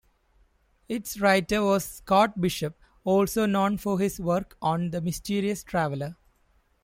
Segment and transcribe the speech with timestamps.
[0.89, 6.15] Its writer was Scott Bishop, also known for his work on "The Mysterious Traveler".